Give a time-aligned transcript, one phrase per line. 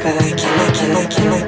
[0.00, 1.39] から生きるきるき